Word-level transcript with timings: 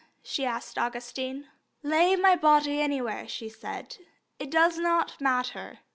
she 0.23 0.47
asked 0.47 0.79
Augustine. 0.79 1.47
"Lay 1.83 2.15
my 2.15 2.35
body 2.35 2.81
anywhere," 2.81 3.27
she 3.27 3.47
said; 3.47 3.97
"it 4.39 4.49
does 4.49 4.79
not 4.79 5.21
matter. 5.21 5.77